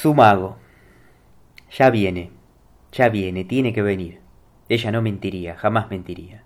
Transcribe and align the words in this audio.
Su 0.00 0.14
mago. 0.14 0.58
Ya 1.76 1.90
viene, 1.90 2.30
ya 2.92 3.08
viene, 3.08 3.44
tiene 3.44 3.72
que 3.72 3.82
venir. 3.82 4.20
Ella 4.68 4.92
no 4.92 5.02
mentiría, 5.02 5.56
jamás 5.56 5.90
mentiría. 5.90 6.44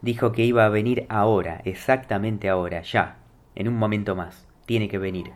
Dijo 0.00 0.32
que 0.32 0.46
iba 0.46 0.64
a 0.64 0.70
venir 0.70 1.04
ahora, 1.10 1.60
exactamente 1.66 2.48
ahora, 2.48 2.80
ya, 2.80 3.18
en 3.56 3.68
un 3.68 3.76
momento 3.76 4.16
más. 4.16 4.48
Tiene 4.64 4.88
que 4.88 4.96
venir. 4.96 5.32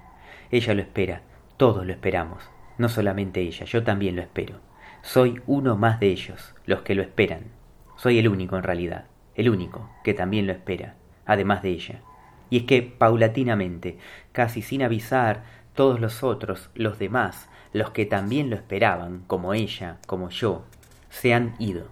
Ella 0.50 0.72
lo 0.72 0.80
espera, 0.80 1.20
todos 1.58 1.84
lo 1.84 1.93
esperamos. 1.93 2.43
No 2.79 2.89
solamente 2.89 3.43
ella, 3.43 3.66
yo 3.66 3.85
también 3.85 4.16
lo 4.16 4.22
espero. 4.22 4.61
Soy 5.03 5.43
uno 5.46 5.76
más 5.76 6.00
de 6.00 6.07
ellos, 6.07 6.54
los 6.64 6.80
que 6.80 6.94
lo 6.94 7.03
esperan. 7.03 7.48
Soy 7.98 8.18
el 8.18 8.29
único 8.29 8.57
en 8.57 8.62
realidad, 8.62 9.04
el 9.35 9.50
único 9.50 9.90
que 10.04 10.14
también 10.14 10.46
lo 10.46 10.54
espera, 10.54 10.94
además 11.26 11.61
de 11.61 11.68
ella. 11.68 12.00
Y 12.48 12.57
es 12.57 12.62
que, 12.62 12.80
paulatinamente, 12.80 13.98
casi 14.32 14.62
sin 14.62 14.82
avisar, 14.82 15.43
todos 15.79 16.00
los 16.00 16.25
otros, 16.25 16.71
los 16.75 16.99
demás, 16.99 17.49
los 17.73 17.91
que 17.91 18.05
también 18.05 18.50
lo 18.50 18.57
esperaban, 18.57 19.23
como 19.29 19.55
ella, 19.55 19.99
como 20.09 20.29
yo, 20.29 20.64
se 21.09 21.32
han 21.32 21.54
ido. 21.61 21.87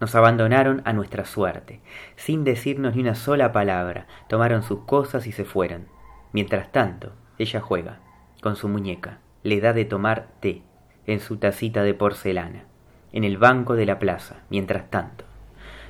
Nos 0.00 0.14
abandonaron 0.14 0.80
a 0.86 0.94
nuestra 0.94 1.26
suerte, 1.26 1.82
sin 2.16 2.42
decirnos 2.42 2.96
ni 2.96 3.02
una 3.02 3.14
sola 3.14 3.52
palabra, 3.52 4.06
tomaron 4.30 4.62
sus 4.62 4.78
cosas 4.86 5.26
y 5.26 5.32
se 5.32 5.44
fueron. 5.44 5.88
Mientras 6.32 6.72
tanto, 6.72 7.12
ella 7.36 7.60
juega, 7.60 7.98
con 8.40 8.56
su 8.56 8.66
muñeca, 8.66 9.18
le 9.42 9.60
da 9.60 9.74
de 9.74 9.84
tomar 9.84 10.28
té, 10.40 10.62
en 11.06 11.20
su 11.20 11.36
tacita 11.36 11.82
de 11.82 11.92
porcelana, 11.92 12.64
en 13.12 13.24
el 13.24 13.36
banco 13.36 13.74
de 13.74 13.84
la 13.84 13.98
plaza, 13.98 14.36
mientras 14.48 14.88
tanto. 14.88 15.26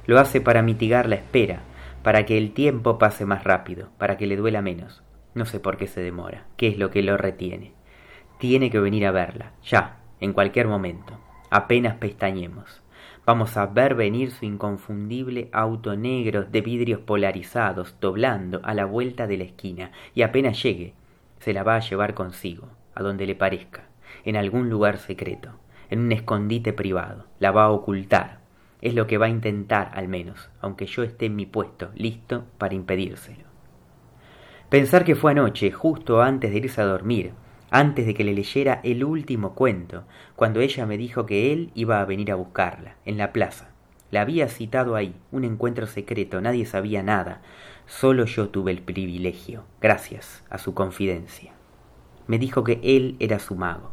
Lo 0.06 0.18
hace 0.18 0.40
para 0.40 0.62
mitigar 0.62 1.08
la 1.08 1.14
espera, 1.14 1.60
para 2.02 2.26
que 2.26 2.36
el 2.36 2.52
tiempo 2.52 2.98
pase 2.98 3.24
más 3.26 3.44
rápido, 3.44 3.90
para 3.96 4.16
que 4.16 4.26
le 4.26 4.36
duela 4.36 4.60
menos. 4.60 5.04
No 5.38 5.46
sé 5.46 5.60
por 5.60 5.76
qué 5.76 5.86
se 5.86 6.00
demora, 6.00 6.46
qué 6.56 6.66
es 6.66 6.78
lo 6.78 6.90
que 6.90 7.00
lo 7.00 7.16
retiene. 7.16 7.70
Tiene 8.38 8.70
que 8.70 8.80
venir 8.80 9.06
a 9.06 9.12
verla, 9.12 9.52
ya, 9.62 10.00
en 10.18 10.32
cualquier 10.32 10.66
momento, 10.66 11.16
apenas 11.48 11.94
pestañemos. 11.94 12.82
Vamos 13.24 13.56
a 13.56 13.66
ver 13.66 13.94
venir 13.94 14.32
su 14.32 14.46
inconfundible 14.46 15.48
auto 15.52 15.94
negro 15.94 16.42
de 16.42 16.60
vidrios 16.60 17.02
polarizados 17.02 17.94
doblando 18.00 18.60
a 18.64 18.74
la 18.74 18.84
vuelta 18.84 19.28
de 19.28 19.36
la 19.36 19.44
esquina 19.44 19.92
y 20.12 20.22
apenas 20.22 20.60
llegue, 20.60 20.94
se 21.38 21.52
la 21.52 21.62
va 21.62 21.76
a 21.76 21.88
llevar 21.88 22.14
consigo, 22.14 22.70
a 22.96 23.04
donde 23.04 23.24
le 23.24 23.36
parezca, 23.36 23.84
en 24.24 24.34
algún 24.34 24.68
lugar 24.68 24.98
secreto, 24.98 25.50
en 25.88 26.00
un 26.00 26.10
escondite 26.10 26.72
privado, 26.72 27.26
la 27.38 27.52
va 27.52 27.66
a 27.66 27.70
ocultar. 27.70 28.40
Es 28.82 28.92
lo 28.92 29.06
que 29.06 29.18
va 29.18 29.26
a 29.26 29.30
intentar 29.30 29.92
al 29.94 30.08
menos, 30.08 30.50
aunque 30.60 30.86
yo 30.86 31.04
esté 31.04 31.26
en 31.26 31.36
mi 31.36 31.46
puesto, 31.46 31.92
listo 31.94 32.44
para 32.58 32.74
impedírselo. 32.74 33.47
Pensar 34.68 35.04
que 35.04 35.14
fue 35.14 35.30
anoche, 35.30 35.72
justo 35.72 36.20
antes 36.20 36.50
de 36.50 36.58
irse 36.58 36.82
a 36.82 36.84
dormir, 36.84 37.32
antes 37.70 38.04
de 38.04 38.12
que 38.12 38.22
le 38.22 38.34
leyera 38.34 38.80
el 38.84 39.02
último 39.02 39.54
cuento, 39.54 40.04
cuando 40.36 40.60
ella 40.60 40.84
me 40.84 40.98
dijo 40.98 41.24
que 41.24 41.54
él 41.54 41.70
iba 41.74 42.02
a 42.02 42.04
venir 42.04 42.30
a 42.30 42.34
buscarla, 42.34 42.96
en 43.06 43.16
la 43.16 43.32
plaza. 43.32 43.70
La 44.10 44.20
había 44.20 44.46
citado 44.48 44.94
ahí, 44.94 45.14
un 45.32 45.44
encuentro 45.44 45.86
secreto, 45.86 46.42
nadie 46.42 46.66
sabía 46.66 47.02
nada, 47.02 47.40
solo 47.86 48.26
yo 48.26 48.50
tuve 48.50 48.70
el 48.72 48.82
privilegio, 48.82 49.64
gracias 49.80 50.44
a 50.50 50.58
su 50.58 50.74
confidencia. 50.74 51.52
Me 52.26 52.38
dijo 52.38 52.62
que 52.62 52.78
él 52.82 53.16
era 53.20 53.38
su 53.38 53.54
mago, 53.54 53.92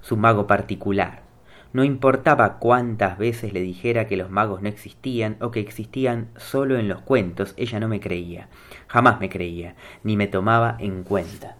su 0.00 0.16
mago 0.16 0.46
particular. 0.46 1.27
No 1.72 1.84
importaba 1.84 2.58
cuántas 2.58 3.18
veces 3.18 3.52
le 3.52 3.60
dijera 3.60 4.06
que 4.06 4.16
los 4.16 4.30
magos 4.30 4.62
no 4.62 4.68
existían 4.68 5.36
o 5.40 5.50
que 5.50 5.60
existían 5.60 6.28
solo 6.36 6.78
en 6.78 6.88
los 6.88 7.02
cuentos, 7.02 7.52
ella 7.58 7.78
no 7.78 7.88
me 7.88 8.00
creía, 8.00 8.48
jamás 8.86 9.20
me 9.20 9.28
creía, 9.28 9.74
ni 10.02 10.16
me 10.16 10.28
tomaba 10.28 10.76
en 10.78 11.02
cuenta. 11.02 11.56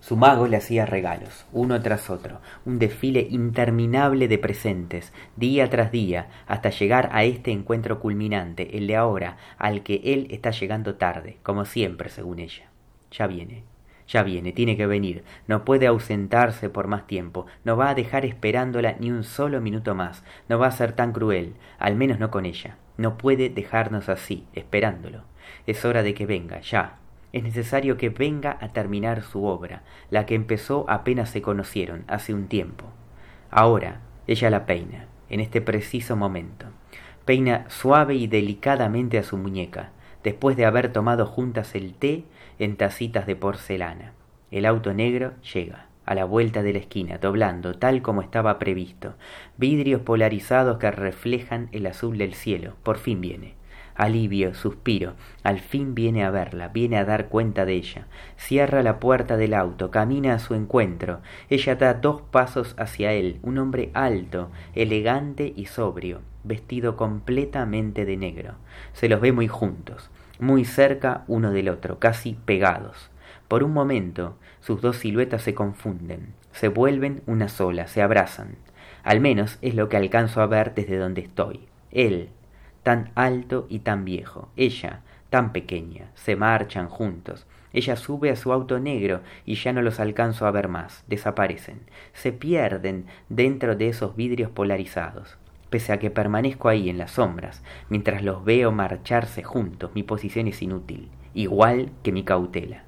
Su 0.00 0.16
mago 0.16 0.46
le 0.46 0.58
hacía 0.58 0.84
regalos, 0.84 1.46
uno 1.52 1.80
tras 1.80 2.10
otro, 2.10 2.40
un 2.66 2.78
desfile 2.78 3.26
interminable 3.30 4.28
de 4.28 4.36
presentes, 4.36 5.12
día 5.36 5.70
tras 5.70 5.90
día, 5.90 6.28
hasta 6.46 6.70
llegar 6.70 7.08
a 7.12 7.24
este 7.24 7.50
encuentro 7.50 8.00
culminante, 8.00 8.76
el 8.76 8.88
de 8.88 8.96
ahora, 8.96 9.38
al 9.56 9.82
que 9.82 10.02
él 10.04 10.26
está 10.30 10.50
llegando 10.50 10.96
tarde, 10.96 11.38
como 11.42 11.64
siempre, 11.64 12.10
según 12.10 12.40
ella. 12.40 12.68
Ya 13.10 13.26
viene, 13.26 13.64
ya 14.08 14.22
viene, 14.22 14.52
tiene 14.52 14.76
que 14.76 14.86
venir, 14.86 15.24
no 15.46 15.64
puede 15.64 15.86
ausentarse 15.86 16.68
por 16.68 16.86
más 16.88 17.06
tiempo, 17.06 17.46
no 17.64 17.76
va 17.76 17.90
a 17.90 17.94
dejar 17.94 18.24
esperándola 18.24 18.96
ni 18.98 19.10
un 19.10 19.24
solo 19.24 19.60
minuto 19.60 19.94
más, 19.94 20.24
no 20.48 20.58
va 20.58 20.66
a 20.66 20.72
ser 20.72 20.92
tan 20.92 21.12
cruel, 21.12 21.54
al 21.78 21.96
menos 21.96 22.18
no 22.18 22.30
con 22.30 22.46
ella, 22.46 22.76
no 22.96 23.18
puede 23.18 23.48
dejarnos 23.48 24.08
así, 24.08 24.46
esperándolo. 24.52 25.22
Es 25.66 25.84
hora 25.84 26.02
de 26.02 26.14
que 26.14 26.26
venga, 26.26 26.60
ya, 26.60 26.98
es 27.32 27.42
necesario 27.42 27.96
que 27.96 28.10
venga 28.10 28.58
a 28.60 28.68
terminar 28.68 29.22
su 29.22 29.44
obra, 29.44 29.82
la 30.10 30.26
que 30.26 30.34
empezó 30.34 30.84
apenas 30.88 31.30
se 31.30 31.40
conocieron, 31.40 32.04
hace 32.06 32.34
un 32.34 32.46
tiempo. 32.46 32.86
Ahora 33.50 34.00
ella 34.26 34.50
la 34.50 34.66
peina, 34.66 35.06
en 35.30 35.40
este 35.40 35.60
preciso 35.60 36.14
momento. 36.14 36.66
Peina 37.24 37.64
suave 37.68 38.14
y 38.14 38.26
delicadamente 38.26 39.18
a 39.18 39.22
su 39.22 39.38
muñeca, 39.38 39.90
después 40.22 40.56
de 40.56 40.66
haber 40.66 40.92
tomado 40.92 41.26
juntas 41.26 41.74
el 41.74 41.94
té 41.94 42.24
en 42.64 42.76
tacitas 42.76 43.26
de 43.26 43.36
porcelana. 43.36 44.12
El 44.50 44.66
auto 44.66 44.94
negro 44.94 45.32
llega, 45.54 45.86
a 46.04 46.14
la 46.14 46.24
vuelta 46.24 46.62
de 46.62 46.72
la 46.72 46.78
esquina, 46.78 47.18
doblando, 47.18 47.74
tal 47.74 48.02
como 48.02 48.22
estaba 48.22 48.58
previsto. 48.58 49.14
Vidrios 49.56 50.02
polarizados 50.02 50.78
que 50.78 50.90
reflejan 50.90 51.68
el 51.72 51.86
azul 51.86 52.18
del 52.18 52.34
cielo. 52.34 52.74
Por 52.82 52.98
fin 52.98 53.20
viene 53.20 53.54
alivio, 53.94 54.54
suspiro. 54.54 55.14
Al 55.42 55.60
fin 55.60 55.94
viene 55.94 56.24
a 56.24 56.30
verla, 56.30 56.68
viene 56.68 56.96
a 56.98 57.04
dar 57.04 57.28
cuenta 57.28 57.64
de 57.64 57.74
ella. 57.74 58.06
Cierra 58.36 58.82
la 58.82 58.98
puerta 58.98 59.36
del 59.36 59.54
auto, 59.54 59.90
camina 59.90 60.34
a 60.34 60.38
su 60.38 60.54
encuentro. 60.54 61.20
Ella 61.50 61.74
da 61.76 61.94
dos 61.94 62.22
pasos 62.22 62.74
hacia 62.78 63.12
él, 63.12 63.38
un 63.42 63.58
hombre 63.58 63.90
alto, 63.94 64.50
elegante 64.74 65.52
y 65.54 65.66
sobrio, 65.66 66.20
vestido 66.44 66.96
completamente 66.96 68.04
de 68.04 68.16
negro. 68.16 68.54
Se 68.92 69.08
los 69.08 69.20
ve 69.20 69.32
muy 69.32 69.48
juntos, 69.48 70.10
muy 70.42 70.64
cerca 70.64 71.22
uno 71.28 71.52
del 71.52 71.68
otro, 71.68 72.00
casi 72.00 72.36
pegados. 72.44 73.10
Por 73.46 73.62
un 73.62 73.72
momento 73.72 74.36
sus 74.60 74.80
dos 74.82 74.96
siluetas 74.96 75.42
se 75.42 75.54
confunden, 75.54 76.34
se 76.50 76.66
vuelven 76.66 77.22
una 77.26 77.48
sola, 77.48 77.86
se 77.86 78.02
abrazan. 78.02 78.56
Al 79.04 79.20
menos 79.20 79.58
es 79.62 79.76
lo 79.76 79.88
que 79.88 79.96
alcanzo 79.96 80.40
a 80.40 80.46
ver 80.46 80.74
desde 80.74 80.96
donde 80.96 81.20
estoy. 81.20 81.68
Él, 81.92 82.30
tan 82.82 83.12
alto 83.14 83.66
y 83.68 83.78
tan 83.78 84.04
viejo, 84.04 84.48
ella, 84.56 85.02
tan 85.30 85.52
pequeña, 85.52 86.10
se 86.14 86.34
marchan 86.34 86.88
juntos. 86.88 87.46
Ella 87.72 87.94
sube 87.94 88.28
a 88.30 88.36
su 88.36 88.52
auto 88.52 88.80
negro 88.80 89.20
y 89.46 89.54
ya 89.54 89.72
no 89.72 89.80
los 89.80 90.00
alcanzo 90.00 90.46
a 90.46 90.50
ver 90.50 90.66
más, 90.66 91.04
desaparecen, 91.06 91.82
se 92.14 92.32
pierden 92.32 93.06
dentro 93.28 93.76
de 93.76 93.90
esos 93.90 94.16
vidrios 94.16 94.50
polarizados. 94.50 95.38
Pese 95.72 95.94
a 95.94 95.98
que 95.98 96.10
permanezco 96.10 96.68
ahí 96.68 96.90
en 96.90 96.98
las 96.98 97.12
sombras, 97.12 97.62
mientras 97.88 98.22
los 98.22 98.44
veo 98.44 98.72
marcharse 98.72 99.42
juntos, 99.42 99.92
mi 99.94 100.02
posición 100.02 100.46
es 100.46 100.60
inútil, 100.60 101.08
igual 101.32 101.90
que 102.02 102.12
mi 102.12 102.24
cautela. 102.24 102.84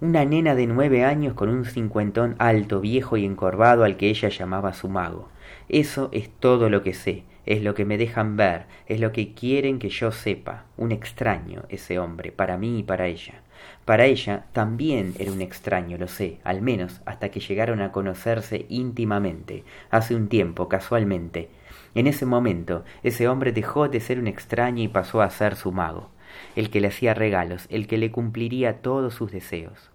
Una 0.00 0.24
nena 0.24 0.54
de 0.54 0.66
nueve 0.66 1.04
años 1.04 1.34
con 1.34 1.50
un 1.50 1.66
cincuentón 1.66 2.34
alto, 2.38 2.80
viejo 2.80 3.18
y 3.18 3.26
encorvado 3.26 3.84
al 3.84 3.98
que 3.98 4.08
ella 4.08 4.30
llamaba 4.30 4.72
su 4.72 4.88
mago. 4.88 5.28
Eso 5.68 6.08
es 6.12 6.30
todo 6.30 6.70
lo 6.70 6.82
que 6.82 6.94
sé, 6.94 7.24
es 7.46 7.62
lo 7.62 7.74
que 7.74 7.84
me 7.84 7.98
dejan 7.98 8.36
ver, 8.36 8.66
es 8.86 9.00
lo 9.00 9.12
que 9.12 9.32
quieren 9.32 9.78
que 9.78 9.88
yo 9.88 10.12
sepa. 10.12 10.64
Un 10.76 10.92
extraño 10.92 11.64
ese 11.68 11.98
hombre, 11.98 12.32
para 12.32 12.56
mí 12.58 12.80
y 12.80 12.82
para 12.82 13.06
ella. 13.06 13.42
Para 13.84 14.06
ella 14.06 14.46
también 14.52 15.14
era 15.18 15.32
un 15.32 15.40
extraño, 15.40 15.98
lo 15.98 16.08
sé, 16.08 16.38
al 16.44 16.62
menos 16.62 17.00
hasta 17.06 17.30
que 17.30 17.40
llegaron 17.40 17.80
a 17.80 17.92
conocerse 17.92 18.66
íntimamente, 18.68 19.64
hace 19.90 20.14
un 20.14 20.28
tiempo, 20.28 20.68
casualmente. 20.68 21.50
En 21.94 22.06
ese 22.06 22.24
momento, 22.24 22.84
ese 23.02 23.28
hombre 23.28 23.52
dejó 23.52 23.88
de 23.88 24.00
ser 24.00 24.18
un 24.18 24.26
extraño 24.26 24.82
y 24.82 24.88
pasó 24.88 25.22
a 25.22 25.30
ser 25.30 25.56
su 25.56 25.72
mago, 25.72 26.10
el 26.56 26.70
que 26.70 26.80
le 26.80 26.88
hacía 26.88 27.14
regalos, 27.14 27.66
el 27.70 27.86
que 27.86 27.98
le 27.98 28.10
cumpliría 28.10 28.80
todos 28.80 29.14
sus 29.14 29.32
deseos. 29.32 29.90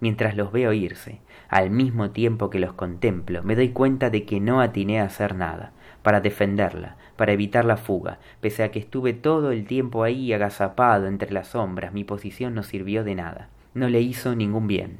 Mientras 0.00 0.36
los 0.36 0.52
veo 0.52 0.72
irse, 0.72 1.20
al 1.48 1.70
mismo 1.70 2.10
tiempo 2.10 2.50
que 2.50 2.58
los 2.58 2.72
contemplo, 2.72 3.42
me 3.44 3.54
doy 3.54 3.70
cuenta 3.70 4.10
de 4.10 4.24
que 4.24 4.40
no 4.40 4.60
atiné 4.60 5.00
a 5.00 5.04
hacer 5.04 5.36
nada 5.36 5.72
para 6.02 6.20
defenderla, 6.20 6.96
para 7.16 7.32
evitar 7.32 7.64
la 7.64 7.76
fuga. 7.76 8.18
Pese 8.40 8.62
a 8.62 8.70
que 8.70 8.78
estuve 8.78 9.12
todo 9.12 9.52
el 9.52 9.66
tiempo 9.66 10.02
ahí 10.02 10.32
agazapado 10.32 11.06
entre 11.06 11.32
las 11.32 11.48
sombras, 11.48 11.92
mi 11.92 12.04
posición 12.04 12.54
no 12.54 12.62
sirvió 12.62 13.04
de 13.04 13.14
nada. 13.14 13.48
No 13.74 13.88
le 13.88 14.00
hizo 14.00 14.34
ningún 14.34 14.66
bien. 14.66 14.98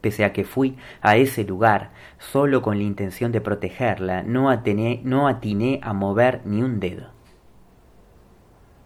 Pese 0.00 0.24
a 0.24 0.32
que 0.32 0.44
fui 0.44 0.76
a 1.00 1.16
ese 1.16 1.44
lugar 1.44 1.90
solo 2.18 2.62
con 2.62 2.78
la 2.78 2.84
intención 2.84 3.32
de 3.32 3.40
protegerla, 3.40 4.22
no, 4.22 4.48
no 5.02 5.28
atiné 5.28 5.80
a 5.82 5.92
mover 5.92 6.42
ni 6.44 6.62
un 6.62 6.78
dedo. 6.78 7.10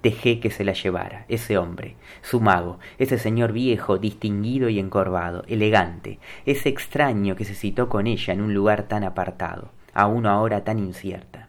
Dejé 0.02 0.40
que 0.40 0.50
se 0.50 0.64
la 0.64 0.72
llevara, 0.72 1.26
ese 1.28 1.58
hombre, 1.58 1.96
su 2.22 2.40
mago, 2.40 2.80
ese 2.98 3.18
señor 3.18 3.52
viejo, 3.52 3.98
distinguido 3.98 4.68
y 4.68 4.80
encorvado, 4.80 5.44
elegante, 5.46 6.18
ese 6.44 6.70
extraño 6.70 7.36
que 7.36 7.44
se 7.44 7.54
citó 7.54 7.88
con 7.88 8.08
ella 8.08 8.34
en 8.34 8.40
un 8.40 8.52
lugar 8.52 8.88
tan 8.88 9.04
apartado 9.04 9.70
a 9.94 10.06
una 10.06 10.40
hora 10.40 10.64
tan 10.64 10.78
incierta. 10.78 11.48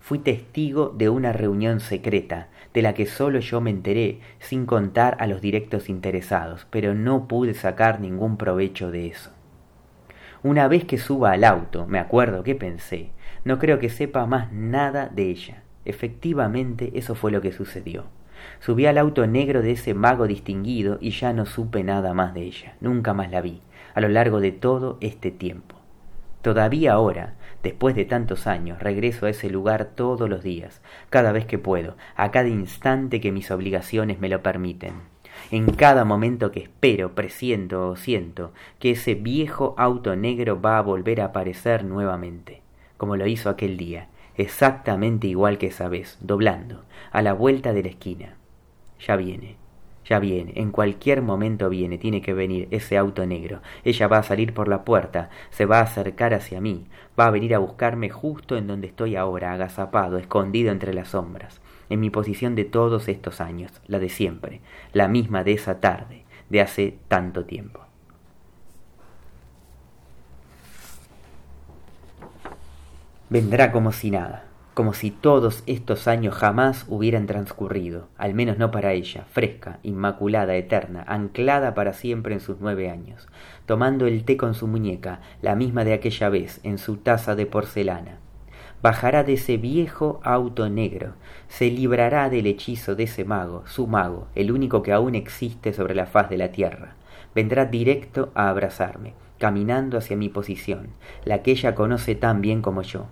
Fui 0.00 0.18
testigo 0.18 0.92
de 0.96 1.08
una 1.08 1.32
reunión 1.32 1.80
secreta, 1.80 2.48
de 2.74 2.82
la 2.82 2.92
que 2.92 3.06
solo 3.06 3.38
yo 3.38 3.60
me 3.60 3.70
enteré, 3.70 4.20
sin 4.38 4.66
contar 4.66 5.16
a 5.20 5.26
los 5.26 5.40
directos 5.40 5.88
interesados, 5.88 6.66
pero 6.70 6.94
no 6.94 7.26
pude 7.28 7.54
sacar 7.54 8.00
ningún 8.00 8.36
provecho 8.36 8.90
de 8.90 9.06
eso. 9.06 9.30
Una 10.42 10.68
vez 10.68 10.84
que 10.84 10.98
suba 10.98 11.32
al 11.32 11.44
auto, 11.44 11.86
me 11.86 11.98
acuerdo 11.98 12.42
que 12.42 12.54
pensé, 12.54 13.12
no 13.44 13.58
creo 13.58 13.78
que 13.78 13.88
sepa 13.88 14.26
más 14.26 14.52
nada 14.52 15.08
de 15.08 15.30
ella. 15.30 15.62
Efectivamente, 15.86 16.92
eso 16.94 17.14
fue 17.14 17.30
lo 17.30 17.40
que 17.40 17.52
sucedió. 17.52 18.04
Subí 18.60 18.84
al 18.86 18.98
auto 18.98 19.26
negro 19.26 19.62
de 19.62 19.72
ese 19.72 19.94
mago 19.94 20.26
distinguido 20.26 20.98
y 21.00 21.12
ya 21.12 21.32
no 21.32 21.46
supe 21.46 21.82
nada 21.82 22.12
más 22.12 22.34
de 22.34 22.42
ella. 22.42 22.74
Nunca 22.80 23.14
más 23.14 23.30
la 23.30 23.40
vi, 23.40 23.62
a 23.94 24.00
lo 24.00 24.08
largo 24.08 24.40
de 24.40 24.52
todo 24.52 24.98
este 25.00 25.30
tiempo. 25.30 25.76
Todavía 26.44 26.92
ahora, 26.92 27.36
después 27.62 27.94
de 27.94 28.04
tantos 28.04 28.46
años, 28.46 28.78
regreso 28.78 29.24
a 29.24 29.30
ese 29.30 29.48
lugar 29.48 29.92
todos 29.94 30.28
los 30.28 30.42
días, 30.42 30.82
cada 31.08 31.32
vez 31.32 31.46
que 31.46 31.56
puedo, 31.56 31.96
a 32.16 32.32
cada 32.32 32.48
instante 32.48 33.18
que 33.18 33.32
mis 33.32 33.50
obligaciones 33.50 34.20
me 34.20 34.28
lo 34.28 34.42
permiten. 34.42 34.92
En 35.50 35.72
cada 35.72 36.04
momento 36.04 36.52
que 36.52 36.60
espero, 36.60 37.14
presiento 37.14 37.88
o 37.88 37.96
siento 37.96 38.52
que 38.78 38.90
ese 38.90 39.14
viejo 39.14 39.74
auto 39.78 40.16
negro 40.16 40.60
va 40.60 40.76
a 40.76 40.82
volver 40.82 41.22
a 41.22 41.26
aparecer 41.26 41.82
nuevamente, 41.82 42.60
como 42.98 43.16
lo 43.16 43.26
hizo 43.26 43.48
aquel 43.48 43.78
día, 43.78 44.08
exactamente 44.36 45.26
igual 45.26 45.56
que 45.56 45.68
esa 45.68 45.88
vez, 45.88 46.18
doblando, 46.20 46.84
a 47.10 47.22
la 47.22 47.32
vuelta 47.32 47.72
de 47.72 47.84
la 47.84 47.88
esquina. 47.88 48.36
Ya 49.00 49.16
viene, 49.16 49.56
ya 50.04 50.18
viene, 50.18 50.52
en 50.56 50.70
cualquier 50.70 51.22
momento 51.22 51.68
viene, 51.68 51.98
tiene 51.98 52.20
que 52.20 52.34
venir 52.34 52.68
ese 52.70 52.98
auto 52.98 53.26
negro. 53.26 53.60
Ella 53.84 54.06
va 54.06 54.18
a 54.18 54.22
salir 54.22 54.52
por 54.52 54.68
la 54.68 54.84
puerta, 54.84 55.30
se 55.50 55.66
va 55.66 55.78
a 55.78 55.82
acercar 55.82 56.34
hacia 56.34 56.60
mí, 56.60 56.86
va 57.18 57.26
a 57.26 57.30
venir 57.30 57.54
a 57.54 57.58
buscarme 57.58 58.10
justo 58.10 58.56
en 58.56 58.66
donde 58.66 58.88
estoy 58.88 59.16
ahora, 59.16 59.52
agazapado, 59.52 60.18
escondido 60.18 60.72
entre 60.72 60.94
las 60.94 61.08
sombras, 61.08 61.60
en 61.88 62.00
mi 62.00 62.10
posición 62.10 62.54
de 62.54 62.64
todos 62.64 63.08
estos 63.08 63.40
años, 63.40 63.72
la 63.86 63.98
de 63.98 64.08
siempre, 64.08 64.60
la 64.92 65.08
misma 65.08 65.44
de 65.44 65.52
esa 65.52 65.80
tarde, 65.80 66.24
de 66.50 66.60
hace 66.60 66.98
tanto 67.08 67.44
tiempo. 67.44 67.80
Vendrá 73.30 73.72
como 73.72 73.90
si 73.90 74.10
nada 74.10 74.44
como 74.74 74.92
si 74.92 75.12
todos 75.12 75.62
estos 75.66 76.08
años 76.08 76.34
jamás 76.34 76.84
hubieran 76.88 77.26
transcurrido, 77.26 78.08
al 78.18 78.34
menos 78.34 78.58
no 78.58 78.72
para 78.72 78.92
ella, 78.92 79.24
fresca, 79.30 79.78
inmaculada, 79.84 80.56
eterna, 80.56 81.04
anclada 81.06 81.74
para 81.74 81.92
siempre 81.92 82.34
en 82.34 82.40
sus 82.40 82.56
nueve 82.60 82.90
años, 82.90 83.28
tomando 83.66 84.06
el 84.08 84.24
té 84.24 84.36
con 84.36 84.54
su 84.54 84.66
muñeca, 84.66 85.20
la 85.42 85.54
misma 85.54 85.84
de 85.84 85.92
aquella 85.92 86.28
vez, 86.28 86.58
en 86.64 86.78
su 86.78 86.96
taza 86.96 87.36
de 87.36 87.46
porcelana. 87.46 88.18
Bajará 88.82 89.22
de 89.22 89.34
ese 89.34 89.56
viejo 89.58 90.20
auto 90.24 90.68
negro, 90.68 91.14
se 91.46 91.70
librará 91.70 92.28
del 92.28 92.48
hechizo 92.48 92.96
de 92.96 93.04
ese 93.04 93.24
mago, 93.24 93.62
su 93.66 93.86
mago, 93.86 94.26
el 94.34 94.50
único 94.50 94.82
que 94.82 94.92
aún 94.92 95.14
existe 95.14 95.72
sobre 95.72 95.94
la 95.94 96.06
faz 96.06 96.28
de 96.28 96.36
la 96.36 96.50
tierra. 96.50 96.96
Vendrá 97.32 97.64
directo 97.64 98.30
a 98.34 98.48
abrazarme, 98.48 99.14
caminando 99.38 99.98
hacia 99.98 100.16
mi 100.16 100.28
posición, 100.28 100.88
la 101.24 101.42
que 101.42 101.52
ella 101.52 101.76
conoce 101.76 102.16
tan 102.16 102.40
bien 102.40 102.60
como 102.60 102.82
yo. 102.82 103.06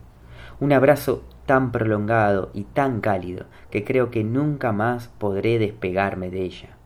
Un 0.62 0.72
abrazo 0.72 1.24
tan 1.44 1.72
prolongado 1.72 2.50
y 2.54 2.62
tan 2.62 3.00
cálido 3.00 3.46
que 3.68 3.82
creo 3.82 4.12
que 4.12 4.22
nunca 4.22 4.70
más 4.70 5.08
podré 5.08 5.58
despegarme 5.58 6.30
de 6.30 6.42
ella. 6.42 6.76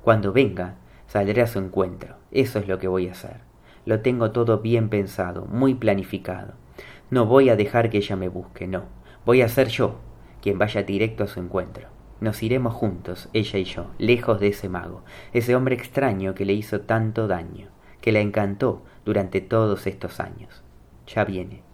Cuando 0.00 0.32
venga, 0.32 0.76
saldré 1.06 1.42
a 1.42 1.46
su 1.46 1.58
encuentro. 1.58 2.14
Eso 2.30 2.58
es 2.58 2.66
lo 2.66 2.78
que 2.78 2.88
voy 2.88 3.08
a 3.08 3.12
hacer. 3.12 3.42
Lo 3.84 4.00
tengo 4.00 4.30
todo 4.30 4.60
bien 4.60 4.88
pensado, 4.88 5.44
muy 5.44 5.74
planificado. 5.74 6.54
No 7.10 7.26
voy 7.26 7.50
a 7.50 7.56
dejar 7.56 7.90
que 7.90 7.98
ella 7.98 8.16
me 8.16 8.30
busque, 8.30 8.66
no. 8.66 8.84
Voy 9.26 9.42
a 9.42 9.48
ser 9.50 9.68
yo 9.68 9.96
quien 10.40 10.58
vaya 10.58 10.82
directo 10.82 11.24
a 11.24 11.26
su 11.26 11.40
encuentro. 11.40 11.88
Nos 12.22 12.42
iremos 12.42 12.72
juntos, 12.72 13.28
ella 13.34 13.58
y 13.58 13.64
yo, 13.64 13.90
lejos 13.98 14.40
de 14.40 14.48
ese 14.48 14.70
mago, 14.70 15.04
ese 15.34 15.54
hombre 15.54 15.74
extraño 15.74 16.34
que 16.34 16.46
le 16.46 16.54
hizo 16.54 16.80
tanto 16.80 17.28
daño, 17.28 17.68
que 18.00 18.12
la 18.12 18.20
encantó 18.20 18.82
durante 19.04 19.42
todos 19.42 19.86
estos 19.86 20.20
años. 20.20 20.62
Ya 21.06 21.26
viene, 21.26 21.64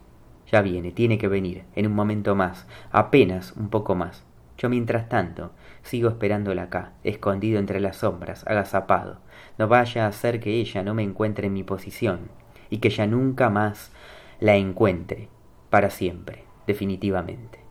ya 0.51 0.61
viene, 0.61 0.91
tiene 0.91 1.17
que 1.17 1.27
venir, 1.27 1.63
en 1.75 1.87
un 1.87 1.93
momento 1.93 2.35
más, 2.35 2.67
apenas 2.91 3.53
un 3.53 3.69
poco 3.69 3.95
más. 3.95 4.23
Yo 4.57 4.69
mientras 4.69 5.07
tanto 5.07 5.51
sigo 5.83 6.09
esperándola 6.09 6.63
acá, 6.63 6.93
escondido 7.03 7.59
entre 7.59 7.79
las 7.79 7.97
sombras, 7.97 8.45
agazapado. 8.47 9.19
No 9.57 9.67
vaya 9.67 10.05
a 10.05 10.07
hacer 10.07 10.39
que 10.39 10.55
ella 10.55 10.83
no 10.83 10.93
me 10.93 11.03
encuentre 11.03 11.47
en 11.47 11.53
mi 11.53 11.63
posición, 11.63 12.29
y 12.69 12.77
que 12.77 12.89
ya 12.89 13.07
nunca 13.07 13.49
más 13.49 13.91
la 14.39 14.55
encuentre, 14.55 15.29
para 15.69 15.89
siempre, 15.89 16.43
definitivamente. 16.65 17.66